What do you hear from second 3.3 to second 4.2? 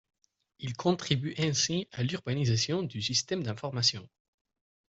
d'Information.